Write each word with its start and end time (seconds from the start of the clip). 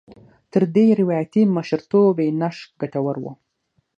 تر 0.51 0.63
دې 0.75 0.87
روایاتي 1.01 1.43
مشرتوب 1.55 2.15
یې 2.23 2.29
نقش 2.41 2.59
ګټور 2.81 3.15
و. 3.23 3.25